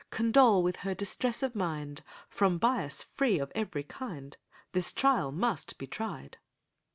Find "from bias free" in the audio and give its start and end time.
2.27-3.37